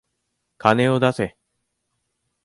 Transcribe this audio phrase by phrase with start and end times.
[0.57, 1.37] 金を出せ。